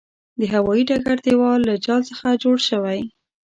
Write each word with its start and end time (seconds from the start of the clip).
د 0.39 0.41
هوايې 0.53 0.83
ډګر 0.89 1.17
دېوال 1.25 1.59
له 1.69 1.75
جال 1.85 2.01
څخه 2.11 2.27
جوړ 2.43 2.57
شوی. 2.69 2.99